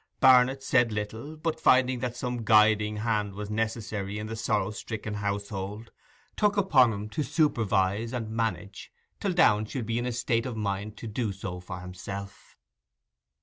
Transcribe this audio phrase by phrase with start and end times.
[0.19, 5.13] Barnet said little, but finding that some guiding hand was necessary in the sorrow stricken
[5.13, 5.91] household,
[6.35, 10.57] took upon him to supervise and manage till Downe should be in a state of
[10.57, 12.57] mind to do so for himself.